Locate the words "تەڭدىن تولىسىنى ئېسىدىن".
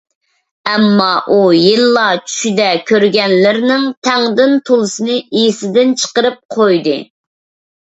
4.09-5.95